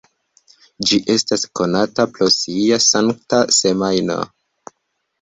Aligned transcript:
Ĝi 0.89 0.97
estas 1.15 1.43
konata 1.59 2.07
pro 2.15 2.31
sia 2.39 2.83
Sankta 2.89 3.45
Semajno. 3.63 4.21